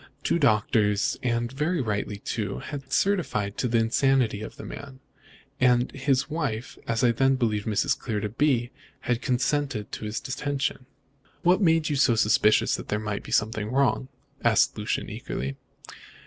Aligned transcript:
Two 0.23 0.39
doctors 0.39 1.19
and 1.21 1.51
very 1.51 1.79
rightly, 1.79 2.17
too 2.17 2.57
had 2.57 2.91
certified 2.91 3.55
to 3.59 3.67
the 3.67 3.77
insanity 3.77 4.41
of 4.41 4.55
the 4.57 4.65
man; 4.65 4.99
and 5.59 5.91
his 5.91 6.27
wife 6.27 6.75
as 6.87 7.03
I 7.03 7.11
then 7.11 7.35
believed 7.35 7.67
Mrs. 7.67 7.99
Clear 7.99 8.19
to 8.19 8.29
be 8.29 8.71
had 9.01 9.21
consented 9.21 9.91
to 9.91 10.05
his 10.05 10.19
detention." 10.19 10.87
"What 11.43 11.61
made 11.61 11.87
you 11.89 11.95
suspicious 11.95 12.73
that 12.77 12.87
there 12.87 12.97
might 12.97 13.21
be 13.21 13.31
something 13.31 13.69
wrong?" 13.69 14.07
asked 14.43 14.75
Lucian 14.75 15.07
eagerly. 15.07 15.55